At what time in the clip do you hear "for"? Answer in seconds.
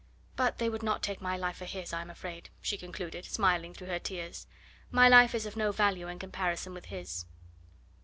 1.57-1.65